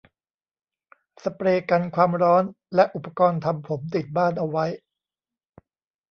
[1.23, 2.43] สเปรย์กันความร้อน
[2.75, 4.65] และอุปกรณ์ทำผม ติดบ้านเอาไว้